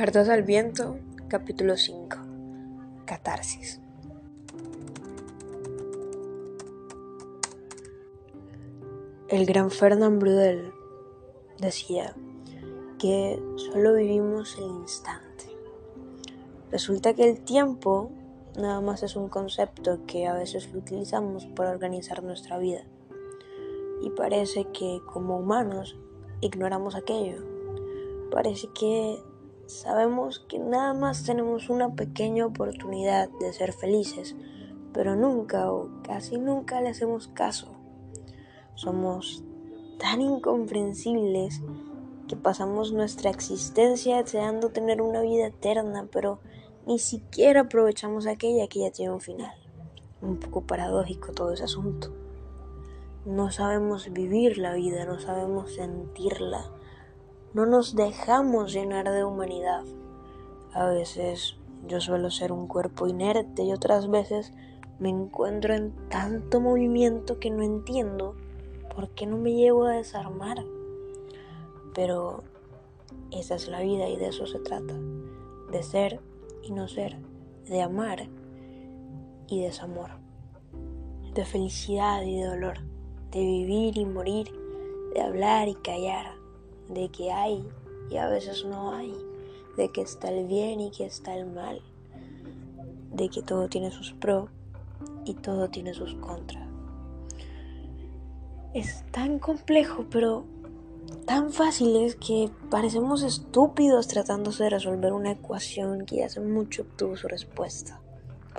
Cartas 0.00 0.30
al 0.30 0.44
viento, 0.44 0.96
capítulo 1.28 1.76
5. 1.76 2.16
Catarsis. 3.04 3.82
El 9.28 9.44
gran 9.44 9.70
Fernand 9.70 10.18
Brudel 10.18 10.72
decía 11.58 12.14
que 12.98 13.42
solo 13.56 13.92
vivimos 13.92 14.56
el 14.56 14.70
instante. 14.70 15.54
Resulta 16.70 17.12
que 17.12 17.28
el 17.28 17.42
tiempo 17.42 18.10
nada 18.56 18.80
más 18.80 19.02
es 19.02 19.16
un 19.16 19.28
concepto 19.28 20.06
que 20.06 20.26
a 20.26 20.32
veces 20.32 20.72
lo 20.72 20.78
utilizamos 20.78 21.44
para 21.44 21.72
organizar 21.72 22.22
nuestra 22.22 22.56
vida. 22.56 22.86
Y 24.00 24.08
parece 24.08 24.64
que 24.72 25.02
como 25.12 25.36
humanos 25.36 25.98
ignoramos 26.40 26.94
aquello. 26.94 27.44
Parece 28.30 28.68
que 28.72 29.22
Sabemos 29.70 30.40
que 30.48 30.58
nada 30.58 30.94
más 30.94 31.22
tenemos 31.22 31.70
una 31.70 31.94
pequeña 31.94 32.44
oportunidad 32.44 33.30
de 33.38 33.52
ser 33.52 33.72
felices, 33.72 34.34
pero 34.92 35.14
nunca 35.14 35.72
o 35.72 35.88
casi 36.02 36.38
nunca 36.38 36.80
le 36.80 36.88
hacemos 36.88 37.28
caso. 37.28 37.68
Somos 38.74 39.44
tan 40.00 40.22
incomprensibles 40.22 41.62
que 42.26 42.34
pasamos 42.34 42.92
nuestra 42.92 43.30
existencia 43.30 44.16
deseando 44.16 44.70
tener 44.70 45.00
una 45.00 45.20
vida 45.20 45.46
eterna, 45.46 46.08
pero 46.10 46.40
ni 46.84 46.98
siquiera 46.98 47.60
aprovechamos 47.60 48.26
aquella 48.26 48.66
que 48.66 48.80
ya 48.80 48.90
tiene 48.90 49.12
un 49.12 49.20
final. 49.20 49.54
Un 50.20 50.40
poco 50.40 50.62
paradójico 50.62 51.30
todo 51.30 51.52
ese 51.52 51.62
asunto. 51.62 52.12
No 53.24 53.52
sabemos 53.52 54.12
vivir 54.12 54.58
la 54.58 54.74
vida, 54.74 55.04
no 55.04 55.20
sabemos 55.20 55.74
sentirla 55.74 56.72
no 57.52 57.66
nos 57.66 57.96
dejamos 57.96 58.72
llenar 58.72 59.10
de 59.10 59.24
humanidad. 59.24 59.82
A 60.72 60.86
veces 60.86 61.56
yo 61.88 62.00
suelo 62.00 62.30
ser 62.30 62.52
un 62.52 62.68
cuerpo 62.68 63.08
inerte 63.08 63.64
y 63.64 63.72
otras 63.72 64.08
veces 64.08 64.52
me 65.00 65.08
encuentro 65.08 65.74
en 65.74 65.92
tanto 66.08 66.60
movimiento 66.60 67.40
que 67.40 67.50
no 67.50 67.62
entiendo 67.62 68.36
por 68.94 69.08
qué 69.10 69.26
no 69.26 69.36
me 69.36 69.54
llevo 69.54 69.86
a 69.86 69.94
desarmar. 69.94 70.64
Pero 71.92 72.44
esa 73.32 73.56
es 73.56 73.66
la 73.68 73.80
vida 73.80 74.08
y 74.08 74.16
de 74.16 74.28
eso 74.28 74.46
se 74.46 74.60
trata, 74.60 74.94
de 75.72 75.82
ser 75.82 76.20
y 76.62 76.70
no 76.70 76.86
ser, 76.86 77.16
de 77.66 77.82
amar 77.82 78.28
y 79.48 79.60
desamor, 79.62 80.10
de 81.34 81.44
felicidad 81.44 82.22
y 82.22 82.36
de 82.36 82.46
dolor, 82.46 82.78
de 83.32 83.40
vivir 83.40 83.98
y 83.98 84.04
morir, 84.04 84.52
de 85.14 85.20
hablar 85.20 85.66
y 85.66 85.74
callar 85.74 86.39
de 86.90 87.08
que 87.08 87.32
hay 87.32 87.66
y 88.10 88.16
a 88.16 88.28
veces 88.28 88.64
no 88.64 88.92
hay, 88.92 89.14
de 89.76 89.90
que 89.90 90.02
está 90.02 90.30
el 90.30 90.46
bien 90.46 90.80
y 90.80 90.90
que 90.90 91.06
está 91.06 91.36
el 91.36 91.46
mal, 91.46 91.80
de 93.12 93.28
que 93.28 93.42
todo 93.42 93.68
tiene 93.68 93.90
sus 93.90 94.12
pros 94.12 94.50
y 95.24 95.34
todo 95.34 95.68
tiene 95.68 95.94
sus 95.94 96.14
contras. 96.16 96.68
Es 98.74 99.04
tan 99.10 99.38
complejo, 99.38 100.06
pero 100.10 100.44
tan 101.26 101.52
fácil 101.52 101.96
es 101.96 102.16
que 102.16 102.50
parecemos 102.70 103.22
estúpidos 103.22 104.08
tratándose 104.08 104.64
de 104.64 104.70
resolver 104.70 105.12
una 105.12 105.32
ecuación 105.32 106.06
que 106.06 106.24
hace 106.24 106.40
mucho 106.40 106.82
obtuvo 106.82 107.16
su 107.16 107.28
respuesta. 107.28 108.00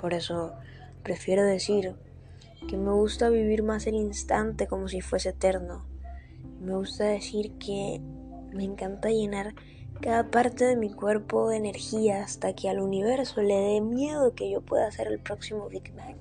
Por 0.00 0.14
eso 0.14 0.52
prefiero 1.02 1.44
decir 1.44 1.94
que 2.68 2.76
me 2.76 2.92
gusta 2.92 3.28
vivir 3.28 3.62
más 3.62 3.86
el 3.86 3.94
instante 3.94 4.66
como 4.66 4.88
si 4.88 5.00
fuese 5.00 5.30
eterno. 5.30 5.84
Me 6.60 6.74
gusta 6.74 7.04
decir 7.04 7.52
que 7.58 8.00
me 8.52 8.64
encanta 8.64 9.10
llenar 9.10 9.54
cada 10.00 10.30
parte 10.30 10.64
de 10.64 10.76
mi 10.76 10.90
cuerpo 10.90 11.48
de 11.48 11.56
energía 11.56 12.22
hasta 12.22 12.54
que 12.54 12.68
al 12.68 12.80
universo 12.80 13.40
le 13.40 13.54
dé 13.54 13.80
miedo 13.80 14.34
que 14.34 14.50
yo 14.50 14.60
pueda 14.60 14.90
ser 14.90 15.06
el 15.06 15.20
próximo 15.20 15.68
Big 15.68 15.94
Bang. 15.94 16.16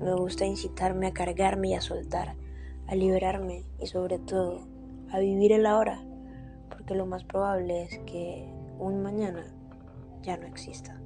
Me 0.00 0.14
gusta 0.14 0.44
incitarme 0.44 1.08
a 1.08 1.12
cargarme 1.12 1.70
y 1.70 1.74
a 1.74 1.80
soltar, 1.80 2.36
a 2.86 2.94
liberarme 2.94 3.64
y 3.80 3.86
sobre 3.86 4.18
todo 4.18 4.66
a 5.10 5.18
vivir 5.18 5.52
el 5.52 5.66
ahora, 5.66 6.04
porque 6.70 6.94
lo 6.94 7.06
más 7.06 7.24
probable 7.24 7.84
es 7.84 7.98
que 8.00 8.48
un 8.78 9.02
mañana 9.02 9.44
ya 10.22 10.36
no 10.36 10.46
exista. 10.46 11.00